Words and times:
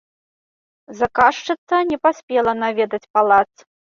Заказчыца 1.01 1.75
не 1.91 1.97
паспела 2.07 2.51
наведаць 2.63 3.03
палац. 3.19 3.49